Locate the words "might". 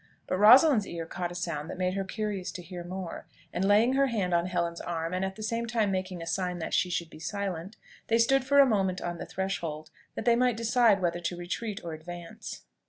10.35-10.57